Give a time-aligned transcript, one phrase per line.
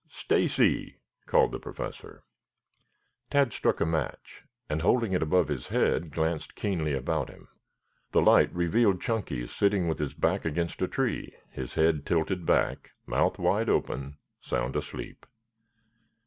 [0.09, 0.95] Stacy!"
[1.27, 2.23] called the Professor.
[3.29, 7.49] Tad struck a match and holding it above his head glanced keenly about him.
[8.11, 12.93] The light revealed Chunky sitting with his back against a tree, his head tilted back,
[13.05, 15.23] mouth wide open, sound asleep.